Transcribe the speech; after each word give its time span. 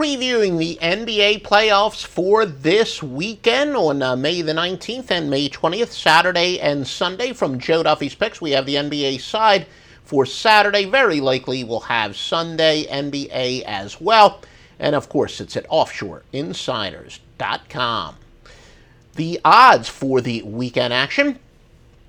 Previewing 0.00 0.56
the 0.56 0.78
NBA 0.80 1.42
playoffs 1.42 2.06
for 2.06 2.46
this 2.46 3.02
weekend 3.02 3.76
on 3.76 4.00
uh, 4.00 4.16
May 4.16 4.40
the 4.40 4.54
19th 4.54 5.10
and 5.10 5.28
May 5.28 5.50
20th, 5.50 5.90
Saturday 5.90 6.58
and 6.58 6.88
Sunday 6.88 7.34
from 7.34 7.58
Joe 7.58 7.82
Duffy's 7.82 8.14
Picks. 8.14 8.40
We 8.40 8.52
have 8.52 8.64
the 8.64 8.76
NBA 8.76 9.20
side 9.20 9.66
for 10.04 10.24
Saturday. 10.24 10.86
Very 10.86 11.20
likely 11.20 11.64
we'll 11.64 11.80
have 11.80 12.16
Sunday 12.16 12.86
NBA 12.86 13.64
as 13.64 14.00
well. 14.00 14.40
And 14.78 14.96
of 14.96 15.10
course, 15.10 15.38
it's 15.38 15.54
at 15.54 15.68
offshoreinsiders.com. 15.68 18.16
The 19.16 19.40
odds 19.44 19.90
for 19.90 20.22
the 20.22 20.40
weekend 20.44 20.94
action. 20.94 21.38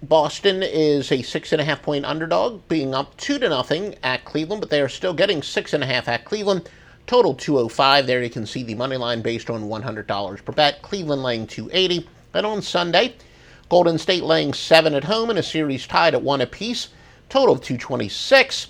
Boston 0.00 0.62
is 0.62 1.10
a 1.10 1.22
six 1.22 1.50
and 1.50 1.60
a 1.60 1.64
half 1.64 1.82
point 1.82 2.04
underdog, 2.04 2.60
being 2.68 2.94
up 2.94 3.16
two 3.16 3.40
to 3.40 3.48
nothing 3.48 3.96
at 4.04 4.24
Cleveland, 4.24 4.60
but 4.60 4.70
they 4.70 4.80
are 4.80 4.88
still 4.88 5.12
getting 5.12 5.42
six 5.42 5.72
and 5.72 5.82
a 5.82 5.86
half 5.86 6.06
at 6.06 6.24
Cleveland. 6.24 6.68
Total 7.10 7.34
205. 7.34 8.06
There 8.06 8.22
you 8.22 8.30
can 8.30 8.46
see 8.46 8.62
the 8.62 8.76
money 8.76 8.96
line 8.96 9.20
based 9.20 9.50
on 9.50 9.64
$100 9.64 10.44
per 10.44 10.52
bet. 10.52 10.80
Cleveland 10.80 11.24
laying 11.24 11.44
280. 11.44 12.08
And 12.34 12.46
on 12.46 12.62
Sunday, 12.62 13.16
Golden 13.68 13.98
State 13.98 14.22
laying 14.22 14.54
seven 14.54 14.94
at 14.94 15.02
home 15.02 15.28
in 15.28 15.36
a 15.36 15.42
series 15.42 15.88
tied 15.88 16.14
at 16.14 16.22
one 16.22 16.40
apiece. 16.40 16.90
Total 17.28 17.52
of 17.52 17.62
226. 17.62 18.68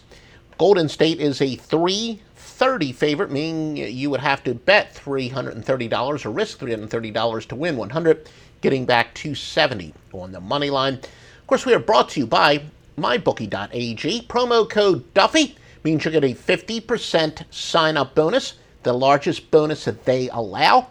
Golden 0.57 0.89
State 0.89 1.21
is 1.21 1.43
a 1.43 1.57
330 1.57 2.93
favorite, 2.93 3.31
meaning 3.31 3.77
you 3.77 4.09
would 4.09 4.21
have 4.21 4.43
to 4.45 4.55
bet 4.55 4.95
$330 4.95 6.25
or 6.25 6.31
risk 6.31 6.61
$330 6.61 7.47
to 7.47 7.55
win 7.55 7.77
100, 7.77 8.31
getting 8.63 8.87
back 8.87 9.13
270 9.13 9.93
on 10.15 10.33
the 10.33 10.41
money 10.41 10.71
line. 10.71 10.95
Of 10.95 11.47
course, 11.47 11.67
we 11.67 11.75
are 11.75 11.79
brought 11.79 12.09
to 12.09 12.21
you 12.21 12.27
by 12.27 12.63
mybookie.ag. 12.97 14.23
Promo 14.29 14.67
code 14.67 15.13
Duffy 15.13 15.57
means 15.85 16.05
you 16.05 16.11
get 16.11 16.25
a 16.25 16.35
50% 16.35 17.45
sign 17.51 17.97
up 17.97 18.15
bonus, 18.15 18.55
the 18.83 18.93
largest 18.93 19.51
bonus 19.51 19.85
that 19.85 20.05
they 20.05 20.29
allow. 20.31 20.89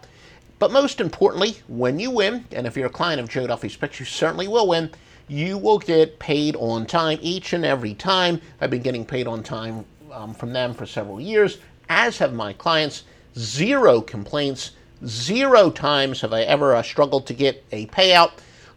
But 0.59 0.71
most 0.71 0.99
importantly, 0.99 1.57
when 1.67 1.99
you 1.99 2.11
win, 2.11 2.45
and 2.51 2.67
if 2.67 2.75
you're 2.75 2.87
a 2.87 2.91
client 2.91 3.21
of 3.21 3.29
Joe 3.29 3.47
Duffy's 3.47 3.75
Picks, 3.75 3.99
you 3.99 4.05
certainly 4.05 4.47
will 4.47 4.67
win, 4.67 4.91
you 5.29 5.57
will 5.57 5.79
get 5.79 6.19
paid 6.19 6.55
on 6.57 6.85
time 6.85 7.19
each 7.21 7.53
and 7.53 7.63
every 7.63 7.93
time. 7.93 8.41
I've 8.59 8.71
been 8.71 8.81
getting 8.81 9.05
paid 9.05 9.27
on 9.27 9.43
time 9.43 9.85
um, 10.11 10.33
from 10.33 10.51
them 10.51 10.73
for 10.73 10.85
several 10.85 11.21
years, 11.21 11.59
as 11.87 12.17
have 12.17 12.33
my 12.33 12.51
clients. 12.53 13.03
Zero 13.37 14.01
complaints. 14.01 14.71
Zero 15.05 15.69
times 15.69 16.19
have 16.21 16.33
I 16.33 16.41
ever 16.41 16.75
uh, 16.75 16.81
struggled 16.81 17.25
to 17.27 17.33
get 17.33 17.63
a 17.71 17.85
payout. 17.87 18.31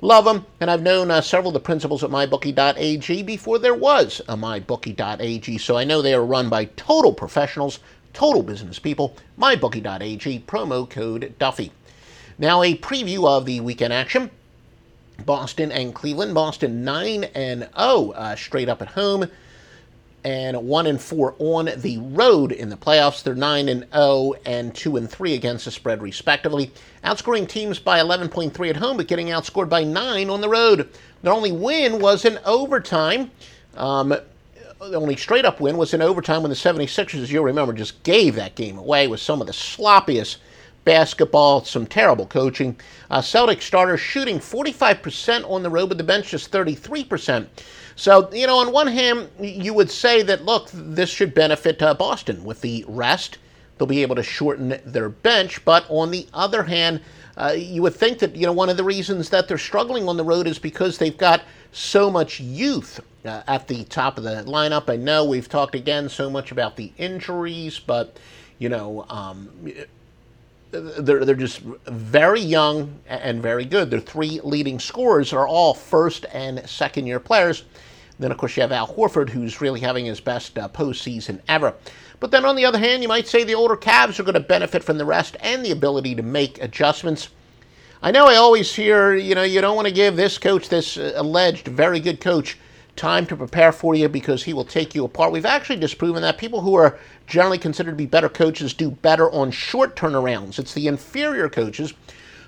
Love 0.05 0.25
them, 0.25 0.45
and 0.59 0.69
I've 0.69 0.83
known 0.83 1.13
uh, 1.13 1.21
several 1.21 1.51
of 1.51 1.55
the 1.55 1.61
principals 1.61 2.03
at 2.03 2.11
MyBookie.ag 2.11 3.23
before 3.23 3.61
there 3.61 3.73
was 3.73 4.21
a 4.29 4.37
MyBookie.ag, 4.37 5.59
so 5.59 5.77
I 5.77 5.85
know 5.85 6.03
they 6.03 6.13
are 6.13 6.25
run 6.25 6.49
by 6.49 6.65
total 6.65 7.13
professionals, 7.13 7.79
total 8.13 8.43
business 8.43 8.81
people. 8.81 9.17
MyBookie.ag, 9.39 10.41
promo 10.41 10.91
code 10.91 11.33
Duffy. 11.39 11.71
Now, 12.37 12.65
a 12.65 12.77
preview 12.77 13.29
of 13.29 13.47
the 13.47 13.61
weekend 13.61 13.93
action. 13.93 14.33
Boston 15.25 15.71
and 15.71 15.95
Cleveland. 15.95 16.35
Boston 16.35 16.83
9 16.83 17.23
and 17.23 17.69
0 17.79 18.11
uh, 18.11 18.35
straight 18.35 18.69
up 18.69 18.83
at 18.83 18.89
home 18.89 19.31
and 20.25 20.57
one 20.57 20.87
and 20.87 21.01
four 21.01 21.35
on 21.39 21.71
the 21.77 21.99
road 21.99 22.53
in 22.53 22.69
the 22.69 22.77
playoffs. 22.77 23.23
They're 23.23 23.35
nine 23.35 23.69
and 23.69 23.87
0 23.93 24.35
and 24.47 24.75
two 24.75 24.97
and 24.97 25.11
three 25.11 25.35
against 25.35 25.65
the 25.65 25.71
spread, 25.71 26.03
respectively. 26.03 26.71
Outscoring 27.05 27.49
teams 27.49 27.79
by 27.79 27.99
11.3 27.99 28.71
at 28.71 28.77
home, 28.77 28.97
but 28.97 29.09
getting 29.09 29.29
outscored 29.29 29.69
by 29.69 29.85
nine 29.85 30.31
on 30.31 30.41
the 30.41 30.49
road. 30.49 30.89
Their 31.23 31.33
only 31.33 31.53
win 31.53 32.01
was 32.01 32.25
in 32.25 32.39
overtime. 32.45 33.31
Um, 33.77 34.09
the 34.81 34.97
only 34.97 35.17
straight 35.17 35.45
up 35.45 35.61
win 35.61 35.77
was 35.77 35.95
in 35.95 36.03
overtime 36.03 36.43
when 36.43 36.51
the 36.51 36.57
76ers, 36.57 37.23
as 37.23 37.31
you'll 37.31 37.45
remember, 37.45 37.73
just 37.73 38.03
gave 38.03 38.35
that 38.35 38.55
game 38.55 38.79
away 38.79 39.07
with 39.07 39.21
some 39.21 39.41
of 39.41 39.47
the 39.47 39.53
sloppiest 39.53 40.39
basketball, 40.85 41.65
some 41.65 41.87
terrible 41.87 42.27
coaching. 42.27 42.77
Uh, 43.11 43.21
Celtic 43.21 43.63
starters 43.63 44.01
shooting 44.01 44.39
45% 44.39 45.49
on 45.51 45.63
the 45.63 45.71
road, 45.71 45.89
but 45.89 45.99
the 45.99 46.05
bench 46.05 46.31
just 46.31 46.51
33%. 46.51 47.47
So, 47.97 48.31
you 48.33 48.47
know, 48.47 48.59
on 48.59 48.73
one 48.73 48.87
hand, 48.87 49.29
you 49.39 49.75
would 49.75 49.91
say 49.91 50.23
that, 50.23 50.45
look, 50.45 50.71
this 50.73 51.11
should 51.11 51.35
benefit 51.35 51.83
uh, 51.83 51.95
Boston 51.95 52.43
with 52.45 52.61
the 52.61 52.85
rest. 52.89 53.39
They'll 53.77 53.87
be 53.87 54.03
able 54.03 54.17
to 54.17 54.23
shorten 54.23 54.81
their 54.85 55.09
bench. 55.09 55.65
But 55.65 55.85
on 55.89 56.11
the 56.11 56.27
other 56.33 56.63
hand, 56.63 57.01
uh, 57.37 57.55
you 57.57 57.83
would 57.83 57.95
think 57.95 58.19
that, 58.19 58.37
you 58.37 58.47
know, 58.47 58.53
one 58.53 58.69
of 58.69 58.77
the 58.77 58.85
reasons 58.85 59.31
that 59.31 59.49
they're 59.49 59.59
struggling 59.59 60.09
on 60.09 60.17
the 60.17 60.25
road 60.25 60.47
is 60.47 60.59
because 60.59 60.99
they've 60.99 61.17
got 61.17 61.43
so 61.73 62.11
much 62.11 62.41
youth 62.41 63.01
uh, 63.25 63.43
at 63.47 63.69
the 63.69 63.85
top 63.85 64.19
of 64.19 64.25
the 64.25 64.45
lineup. 64.47 64.91
I 64.91 64.97
know 64.97 65.25
we've 65.25 65.49
talked 65.49 65.75
again 65.75 66.09
so 66.09 66.29
much 66.29 66.53
about 66.53 66.77
the 66.77 66.93
injuries, 66.99 67.79
but, 67.79 68.19
you 68.59 68.69
know, 68.69 69.07
um, 69.09 69.51
they're, 70.73 71.25
they're 71.25 71.35
just 71.35 71.61
very 71.61 72.41
young 72.41 72.99
and 73.07 73.43
very 73.43 73.65
good. 73.65 73.91
Their 73.91 74.01
three 74.01 74.41
leading 74.43 74.79
scorers 74.79 75.33
are 75.33 75.47
all 75.47 75.75
first 75.75 76.27
and 76.33 76.67
second 76.69 77.07
year 77.07 77.21
players. 77.21 77.65
Then, 78.19 78.31
of 78.31 78.39
course, 78.39 78.57
you 78.57 78.63
have 78.63 78.73
Al 78.73 78.89
Horford, 78.89 79.29
who's 79.31 79.61
really 79.61 79.81
having 79.81 80.07
his 80.07 80.21
best 80.21 80.59
uh, 80.59 80.69
postseason 80.69 81.41
ever. 81.49 81.75
But 82.21 82.31
then, 82.31 82.45
on 82.45 82.57
the 82.57 82.65
other 82.65 82.79
hand, 82.79 83.03
you 83.03 83.09
might 83.09 83.27
say 83.27 83.45
the 83.45 83.55
older 83.55 83.77
Cavs 83.77 84.19
are 84.19 84.23
going 84.23 84.35
to 84.35 84.41
benefit 84.41 84.85
from 84.85 84.99
the 84.99 85.05
rest 85.05 85.37
and 85.41 85.65
the 85.65 85.73
ability 85.73 86.15
to 86.15 86.23
make 86.23 86.63
adjustments. 86.63 87.29
I 88.03 88.11
know 88.11 88.27
I 88.27 88.37
always 88.37 88.75
hear, 88.75 89.15
you 89.15 89.35
know, 89.35 89.43
you 89.43 89.61
don't 89.61 89.77
want 89.77 89.89
to 89.89 89.95
give 89.95 90.17
this 90.17 90.39
coach, 90.39 90.69
this 90.69 90.97
uh, 90.97 91.13
alleged 91.17 91.69
very 91.69 92.01
good 92.01 92.21
coach, 92.21 92.59
time 92.97 93.27
to 93.27 93.37
prepare 93.37 93.73
for 93.73 93.95
you 93.95 94.09
because 94.09 94.45
he 94.45 94.53
will 94.53 94.65
take 94.65 94.95
you 94.95 95.05
apart. 95.05 95.33
We've 95.33 95.47
actually 95.47 95.77
disproven 95.77 96.23
that 96.23 96.39
people 96.39 96.61
who 96.61 96.75
are 96.75 96.99
generally 97.27 97.59
considered 97.59 97.93
to 97.93 97.97
be 97.97 98.07
better 98.07 98.29
coaches 98.29 98.75
do 98.75 98.91
better 98.91 99.31
on 99.31 99.51
short 99.51 99.97
turnarounds. 99.97 100.59
It's 100.59 100.75
the 100.75 100.87
inferior 100.87 101.49
coaches 101.49 101.95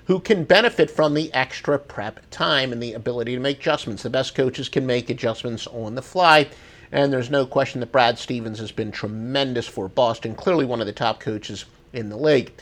who 0.05 0.19
can 0.19 0.43
benefit 0.43 0.91
from 0.91 1.13
the 1.13 1.33
extra 1.33 1.79
prep 1.79 2.19
time 2.29 2.71
and 2.71 2.81
the 2.81 2.93
ability 2.93 3.33
to 3.33 3.41
make 3.41 3.59
adjustments. 3.59 4.03
The 4.03 4.09
best 4.09 4.35
coaches 4.35 4.69
can 4.69 4.85
make 4.85 5.09
adjustments 5.09 5.67
on 5.67 5.95
the 5.95 6.01
fly. 6.01 6.47
And 6.91 7.11
there's 7.11 7.31
no 7.31 7.45
question 7.45 7.79
that 7.79 7.91
Brad 7.91 8.19
Stevens 8.19 8.59
has 8.59 8.71
been 8.71 8.91
tremendous 8.91 9.67
for 9.67 9.89
Boston, 9.89 10.35
clearly 10.35 10.65
one 10.65 10.79
of 10.79 10.87
the 10.87 10.93
top 10.93 11.19
coaches 11.19 11.65
in 11.91 12.09
the 12.09 12.17
league. 12.17 12.53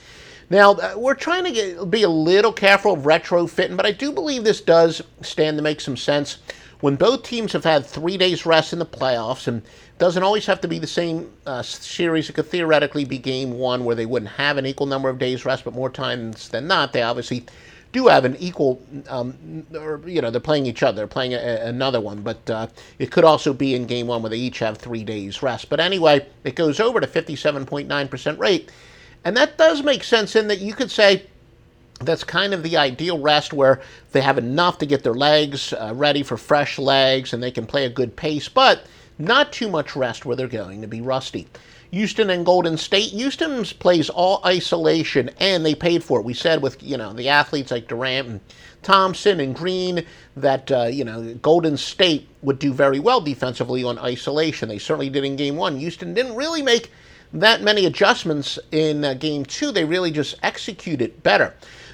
Now, 0.50 0.74
uh, 0.74 0.94
we're 0.98 1.16
trying 1.16 1.46
to 1.46 1.52
get, 1.52 1.90
be 1.90 2.04
a 2.04 2.10
little 2.10 2.54
careful 2.54 2.94
of 2.94 3.02
retrofitting, 3.02 3.78
but 3.78 3.86
I 3.86 3.92
do 3.92 4.12
believe 4.12 4.44
this 4.44 4.62
does 4.62 5.02
stand 5.22 5.58
to 5.58 5.64
make 5.64 5.82
some 5.82 5.98
sense 5.98 6.38
when 6.82 6.98
both 6.98 7.24
teams 7.24 7.54
have 7.54 7.64
had 7.64 7.86
three 7.86 8.18
days 8.18 8.46
rest 8.46 8.74
in 8.74 8.80
the 8.80 8.86
playoffs, 8.86 9.48
and 9.48 9.62
doesn't 10.00 10.24
always 10.24 10.46
have 10.46 10.60
to 10.60 10.68
be 10.68 10.80
the 10.80 10.88
same 10.88 11.32
uh, 11.46 11.62
series. 11.62 12.30
It 12.30 12.34
could 12.34 12.48
theoretically 12.48 13.06
be 13.06 13.18
game 13.18 13.58
one 13.58 13.86
where 13.86 13.96
they 13.96 14.06
wouldn't 14.06 14.32
have 14.32 14.58
an 14.58 14.66
equal 14.66 14.86
number 14.88 15.08
of 15.08 15.18
days 15.18 15.46
rest, 15.46 15.64
but 15.64 15.74
more 15.74 15.90
times 15.90 16.50
than 16.50 16.68
not, 16.68 16.92
they 16.92 17.02
obviously 17.02 17.46
do 17.94 18.08
have 18.08 18.26
an 18.26 18.36
equal, 18.38 18.82
um, 19.08 19.66
or 19.74 20.02
you 20.06 20.20
know, 20.20 20.30
they're 20.30 20.42
playing 20.42 20.66
each 20.66 20.84
other, 20.84 20.98
they're 20.98 21.08
playing 21.08 21.34
a, 21.34 21.38
another 21.38 22.02
one, 22.02 22.22
but 22.22 22.50
uh, 22.50 22.68
it 23.00 23.12
could 23.12 23.24
also 23.24 23.54
be 23.54 23.76
in 23.76 23.86
game 23.86 24.08
one 24.08 24.22
where 24.22 24.32
they 24.32 24.38
each 24.38 24.60
have 24.60 24.78
three 24.78 25.06
days 25.06 25.42
rest. 25.42 25.70
But 25.70 25.80
anyway, 25.80 26.28
it 26.44 26.56
goes 26.56 26.82
over 26.82 27.00
to 27.00 27.08
57.9% 27.08 28.38
rate, 28.40 28.72
and 29.26 29.36
that 29.38 29.58
does 29.58 29.84
make 29.84 30.04
sense 30.04 30.36
in 30.36 30.48
that 30.48 30.60
you 30.60 30.74
could 30.74 30.92
say 30.92 31.26
that's 32.00 32.24
kind 32.24 32.54
of 32.54 32.64
the 32.64 32.78
ideal 32.78 33.20
rest 33.20 33.54
where 33.54 33.82
they 34.12 34.22
have 34.22 34.38
enough 34.38 34.78
to 34.80 34.86
get 34.86 35.04
their 35.04 35.14
legs 35.14 35.74
uh, 35.74 35.94
ready 35.96 36.24
for 36.24 36.38
fresh 36.38 36.78
legs 36.78 37.34
and 37.34 37.42
they 37.42 37.52
can 37.52 37.66
play 37.66 37.86
a 37.86 37.90
good 37.90 38.16
pace, 38.16 38.50
but 38.50 38.86
not 39.18 39.54
too 39.54 39.70
much 39.70 39.96
rest 39.96 40.26
where 40.26 40.36
they're 40.36 40.48
going 40.48 40.82
to 40.82 40.88
be 40.88 41.02
rusty. 41.02 41.48
Houston 41.92 42.32
and 42.32 42.44
Golden 42.44 42.76
State. 42.76 43.12
Houston 43.12 43.64
plays 43.66 44.10
all 44.10 44.42
isolation, 44.44 45.30
and 45.40 45.64
they 45.64 45.76
paid 45.76 46.04
for 46.04 46.20
it. 46.20 46.26
We 46.26 46.34
said 46.34 46.60
with 46.60 46.82
you 46.82 46.98
know 46.98 47.14
the 47.14 47.30
athletes 47.30 47.70
like 47.70 47.88
Durant 47.88 48.28
and 48.28 48.40
Thompson 48.82 49.40
and 49.40 49.56
Green 49.56 50.04
that 50.36 50.72
uh, 50.72 50.86
you 50.86 51.04
know 51.04 51.36
Golden 51.36 51.78
State 51.78 52.28
would 52.42 52.58
do 52.58 52.74
very 52.74 53.00
well 53.00 53.22
defensively 53.22 53.84
on 53.84 54.00
isolation. 54.00 54.70
They 54.70 54.80
certainly 54.80 55.12
did 55.12 55.24
in 55.24 55.36
Game 55.36 55.56
One. 55.56 55.78
Houston 55.78 56.16
didn't 56.16 56.36
really 56.36 56.64
make 56.64 56.92
that 57.34 57.62
many 57.62 57.86
adjustments 57.86 58.60
in 58.72 59.04
uh, 59.04 59.14
Game 59.16 59.46
Two. 59.46 59.72
They 59.72 59.86
really 59.86 60.12
just 60.12 60.36
executed 60.44 61.24
better. 61.24 61.54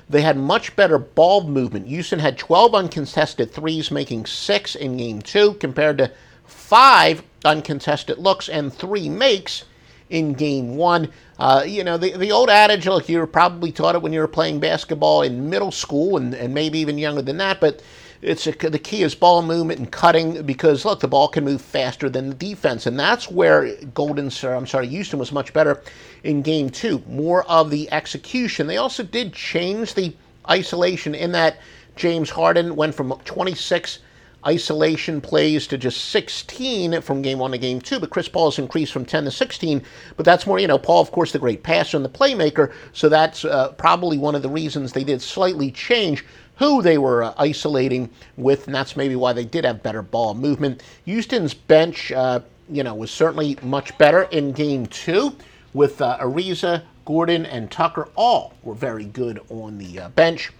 They 0.09 0.21
had 0.21 0.38
much 0.38 0.75
better 0.75 0.97
ball 0.97 1.44
movement. 1.44 1.88
Houston 1.88 2.19
had 2.19 2.38
12 2.38 2.74
uncontested 2.74 3.51
threes, 3.51 3.91
making 3.91 4.25
six 4.25 4.75
in 4.75 4.97
game 4.97 5.21
two, 5.21 5.53
compared 5.56 6.00
to 6.00 6.12
five 6.45 7.24
uncontested 7.45 8.18
looks 8.18 8.50
and 8.50 8.74
three 8.74 9.07
makes 9.07 9.65
in 10.09 10.33
game 10.33 10.75
one. 10.75 11.12
Uh, 11.38 11.63
you 11.65 11.83
know, 11.83 11.97
the, 11.97 12.18
the 12.18 12.31
old 12.31 12.50
adage, 12.50 12.88
look, 12.88 13.07
you 13.07 13.19
were 13.19 13.27
probably 13.27 13.71
taught 13.71 13.95
it 13.95 14.01
when 14.01 14.12
you 14.12 14.19
were 14.19 14.27
playing 14.27 14.59
basketball 14.59 15.21
in 15.21 15.50
middle 15.50 15.71
school 15.71 16.18
and, 16.18 16.33
and 16.33 16.53
maybe 16.53 16.80
even 16.80 16.97
younger 16.97 17.21
than 17.21 17.38
that, 17.38 17.62
but 17.62 17.81
it's 18.21 18.48
a, 18.48 18.51
the 18.51 18.80
key 18.80 19.04
is 19.04 19.16
ball 19.16 19.42
movement 19.42 19.80
and 19.80 19.92
cutting 19.92 20.44
because 20.44 20.83
look, 20.86 21.00
the 21.00 21.07
ball 21.07 21.27
can 21.27 21.45
move 21.45 21.62
faster 21.62 22.10
than 22.10 22.30
the 22.30 22.36
defense, 22.36 22.86
and 22.86 23.00
that's 23.00 23.30
where 23.30 23.75
Golden, 23.94 24.30
sir, 24.30 24.54
I'm 24.54 24.68
sorry, 24.68 24.88
Houston 24.88 25.19
was 25.19 25.31
much 25.31 25.54
better 25.54 25.81
in 26.24 26.42
game 26.42 26.69
two. 26.69 27.01
More 27.07 27.44
of 27.50 27.69
the 27.69 27.92
execution. 27.92 28.68
They 28.68 28.77
also 28.77 29.04
did 29.04 29.33
change 29.33 29.94
the 29.94 30.13
isolation 30.50 31.16
in 31.16 31.31
that 31.33 31.60
James 31.95 32.30
Harden 32.30 32.75
went 32.75 32.95
from 32.95 33.12
26 33.25 34.00
isolation 34.45 35.21
plays 35.21 35.68
to 35.68 35.77
just 35.77 36.06
16 36.09 37.01
from 37.01 37.21
game 37.21 37.39
one 37.39 37.51
to 37.51 37.57
game 37.57 37.81
two, 37.81 38.00
but 38.00 38.09
Chris 38.09 38.27
Paul 38.27 38.50
has 38.50 38.59
increased 38.59 38.94
from 38.94 39.06
10 39.06 39.25
to 39.25 39.31
16. 39.31 39.83
But 40.15 40.25
that's 40.25 40.47
more, 40.47 40.59
you 40.59 40.68
know, 40.68 40.77
Paul, 40.77 41.01
of 41.01 41.12
course, 41.12 41.31
the 41.31 41.39
great 41.39 41.63
passer 41.63 41.97
and 41.97 42.06
the 42.06 42.09
playmaker, 42.09 42.71
so 42.94 43.09
that's 43.09 43.45
uh, 43.45 43.74
probably 43.74 44.18
one 44.18 44.36
of 44.36 44.41
the 44.41 44.50
reasons 44.50 44.94
they 44.94 45.03
did 45.03 45.21
slightly 45.21 45.71
change 45.71 46.24
who 46.59 46.81
they 46.81 46.97
were 46.97 47.24
uh, 47.24 47.33
isolating 47.38 48.09
with, 48.36 48.65
and 48.68 48.75
that's 48.75 48.97
maybe 48.97 49.15
why 49.15 49.31
they 49.31 49.45
did 49.45 49.63
have 49.63 49.81
better 49.81 50.01
ball 50.01 50.33
movement. 50.33 50.83
Houston's 51.06 51.53
bench, 51.53 52.12
uh, 52.12 52.42
you 52.69 52.83
know, 52.83 52.94
was 52.94 53.09
certainly 53.09 53.57
much 53.63 53.97
better 53.97 54.24
in 54.24 54.51
game 54.51 54.85
two 54.88 55.35
with 55.74 56.01
uh, 56.01 56.18
Ariza, 56.19 56.83
Gordon, 57.06 57.45
and 57.45 57.71
Tucker. 57.71 58.09
All 58.15 58.53
were 58.62 58.75
very 58.75 59.06
good 59.06 59.39
on 59.50 59.77
the 59.77 60.00
uh, 60.00 60.09
bench. 60.09 60.51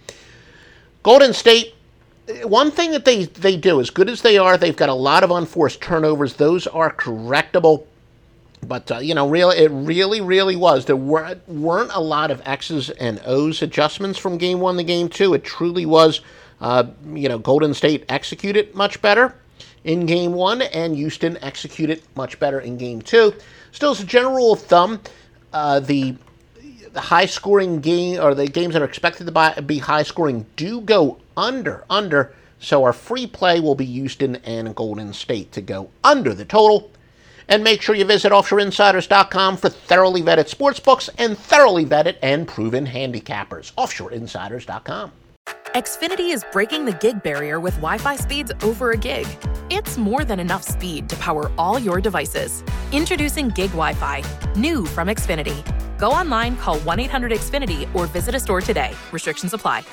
Golden 1.02 1.32
State, 1.34 1.74
one 2.44 2.70
thing 2.70 2.90
that 2.92 3.04
they, 3.04 3.24
they 3.24 3.56
do, 3.56 3.80
as 3.80 3.90
good 3.90 4.08
as 4.08 4.22
they 4.22 4.38
are, 4.38 4.56
they've 4.56 4.76
got 4.76 4.88
a 4.88 4.94
lot 4.94 5.22
of 5.22 5.30
unforced 5.30 5.80
turnovers. 5.80 6.34
Those 6.34 6.66
are 6.66 6.92
correctable. 6.92 7.86
But 8.66 8.90
uh, 8.90 8.98
you 8.98 9.14
know, 9.14 9.28
really, 9.28 9.56
it 9.56 9.70
really, 9.70 10.20
really 10.20 10.56
was. 10.56 10.84
There 10.84 10.96
weren't 10.96 11.48
weren't 11.48 11.90
a 11.94 12.00
lot 12.00 12.30
of 12.30 12.42
X's 12.44 12.90
and 12.90 13.20
O's 13.24 13.62
adjustments 13.62 14.18
from 14.18 14.36
game 14.36 14.60
one 14.60 14.76
to 14.76 14.84
game 14.84 15.08
two. 15.08 15.34
It 15.34 15.44
truly 15.44 15.86
was. 15.86 16.20
Uh, 16.60 16.84
you 17.14 17.28
know, 17.28 17.38
Golden 17.38 17.72
State 17.72 18.04
executed 18.10 18.74
much 18.74 19.00
better 19.00 19.34
in 19.84 20.04
game 20.04 20.34
one, 20.34 20.60
and 20.60 20.94
Houston 20.94 21.38
executed 21.42 22.02
much 22.16 22.38
better 22.38 22.60
in 22.60 22.76
game 22.76 23.00
two. 23.00 23.34
Still, 23.72 23.92
as 23.92 24.00
a 24.00 24.04
general 24.04 24.34
rule 24.34 24.52
of 24.52 24.60
thumb, 24.60 25.00
uh, 25.54 25.80
the 25.80 26.16
the 26.92 27.00
high 27.00 27.26
scoring 27.26 27.80
game 27.80 28.20
or 28.20 28.34
the 28.34 28.46
games 28.46 28.74
that 28.74 28.82
are 28.82 28.86
expected 28.86 29.26
to 29.26 29.62
be 29.62 29.78
high 29.78 30.02
scoring 30.02 30.46
do 30.56 30.80
go 30.80 31.18
under 31.36 31.84
under. 31.88 32.34
So 32.58 32.84
our 32.84 32.92
free 32.92 33.26
play 33.26 33.60
will 33.60 33.74
be 33.74 33.86
Houston 33.86 34.36
and 34.36 34.74
Golden 34.74 35.12
State 35.12 35.52
to 35.52 35.60
go 35.60 35.90
under 36.04 36.34
the 36.34 36.44
total. 36.44 36.90
And 37.48 37.64
make 37.64 37.82
sure 37.82 37.96
you 37.96 38.04
visit 38.04 38.30
offshoreinsiders.com 38.30 39.56
for 39.56 39.68
thoroughly 39.68 40.22
vetted 40.22 40.48
sportsbooks 40.54 41.08
and 41.18 41.36
thoroughly 41.36 41.84
vetted 41.84 42.16
and 42.22 42.46
proven 42.46 42.86
handicappers. 42.86 43.72
Offshoreinsiders.com. 43.74 45.12
Xfinity 45.74 46.32
is 46.32 46.44
breaking 46.52 46.84
the 46.84 46.92
gig 46.92 47.22
barrier 47.22 47.58
with 47.60 47.74
Wi 47.74 47.98
Fi 47.98 48.16
speeds 48.16 48.52
over 48.62 48.90
a 48.90 48.96
gig. 48.96 49.26
It's 49.68 49.96
more 49.96 50.24
than 50.24 50.38
enough 50.38 50.62
speed 50.62 51.08
to 51.08 51.16
power 51.16 51.50
all 51.56 51.78
your 51.78 52.00
devices. 52.00 52.62
Introducing 52.92 53.48
Gig 53.48 53.70
Wi 53.70 53.94
Fi, 53.94 54.22
new 54.56 54.84
from 54.84 55.08
Xfinity. 55.08 55.79
Go 56.00 56.10
online, 56.10 56.56
call 56.56 56.80
1 56.80 56.98
800 57.00 57.32
Xfinity, 57.32 57.86
or 57.94 58.06
visit 58.06 58.34
a 58.34 58.40
store 58.40 58.60
today. 58.60 58.92
Restrictions 59.12 59.52
apply. 59.54 59.84